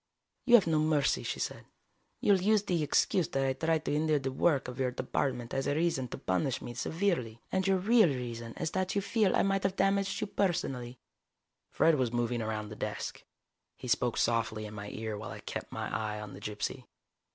[0.45, 1.65] "You have no mercy," she said.
[2.21, 5.53] "You will use the excuse that I tried to hinder the work of your department
[5.53, 9.35] as a reason to punish me severely and your real reason is that you feel
[9.35, 10.97] I might have damaged you personally."
[11.69, 13.23] Fred was moving around the desk.
[13.77, 16.85] He spoke softly in my ear while I kept my eye on the gypsy.